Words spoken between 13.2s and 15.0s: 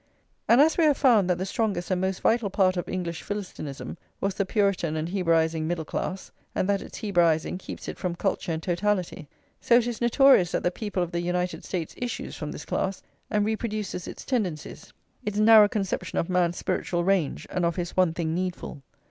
and reproduces its tendencies,